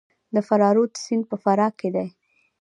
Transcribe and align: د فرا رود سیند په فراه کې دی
د 0.35 0.37
فرا 0.47 0.69
رود 0.75 0.93
سیند 1.03 1.23
په 1.31 1.35
فراه 1.43 1.71
کې 1.79 1.89
دی 1.95 2.07